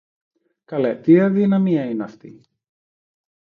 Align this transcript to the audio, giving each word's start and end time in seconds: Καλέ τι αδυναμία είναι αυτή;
Καλέ 0.65 0.95
τι 0.95 1.19
αδυναμία 1.19 1.85
είναι 1.89 2.03
αυτή; 2.03 2.41